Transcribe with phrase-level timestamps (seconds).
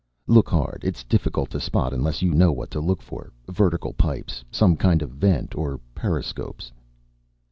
[0.25, 0.81] "Look hard.
[0.83, 3.31] It's difficult to spot unless you know what to look for.
[3.47, 4.43] Vertical pipes.
[4.49, 5.53] Some kind of vent.
[5.53, 6.71] Or periscopes."